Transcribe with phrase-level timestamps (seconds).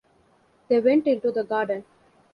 [0.67, 1.83] They went into the garden.